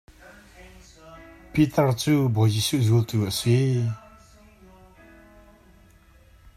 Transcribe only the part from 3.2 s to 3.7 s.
a si.